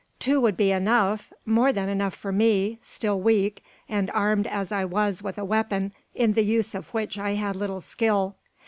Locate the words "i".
4.71-4.83, 7.19-7.35